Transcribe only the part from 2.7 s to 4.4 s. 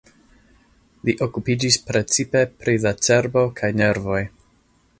la cerbo kaj nervoj.